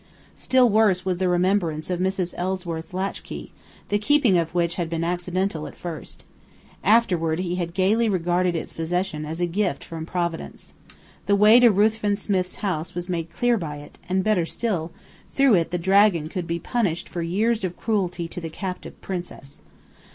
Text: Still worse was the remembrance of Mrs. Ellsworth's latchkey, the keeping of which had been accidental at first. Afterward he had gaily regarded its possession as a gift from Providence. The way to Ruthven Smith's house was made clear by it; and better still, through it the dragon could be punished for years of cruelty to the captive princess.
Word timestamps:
Still 0.35 0.67
worse 0.67 1.05
was 1.05 1.19
the 1.19 1.29
remembrance 1.29 1.91
of 1.91 1.99
Mrs. 1.99 2.33
Ellsworth's 2.35 2.91
latchkey, 2.91 3.51
the 3.89 3.99
keeping 3.99 4.35
of 4.35 4.55
which 4.55 4.73
had 4.73 4.89
been 4.89 5.03
accidental 5.03 5.67
at 5.67 5.77
first. 5.77 6.23
Afterward 6.83 7.37
he 7.37 7.57
had 7.57 7.75
gaily 7.75 8.09
regarded 8.09 8.55
its 8.55 8.73
possession 8.73 9.27
as 9.27 9.39
a 9.39 9.45
gift 9.45 9.83
from 9.83 10.07
Providence. 10.07 10.73
The 11.27 11.35
way 11.35 11.59
to 11.59 11.69
Ruthven 11.69 12.15
Smith's 12.15 12.55
house 12.65 12.95
was 12.95 13.09
made 13.09 13.29
clear 13.31 13.57
by 13.59 13.77
it; 13.77 13.99
and 14.09 14.23
better 14.23 14.47
still, 14.47 14.91
through 15.35 15.53
it 15.53 15.69
the 15.69 15.77
dragon 15.77 16.29
could 16.29 16.47
be 16.47 16.57
punished 16.57 17.07
for 17.07 17.21
years 17.21 17.63
of 17.63 17.77
cruelty 17.77 18.27
to 18.29 18.41
the 18.41 18.49
captive 18.49 18.99
princess. 19.01 19.61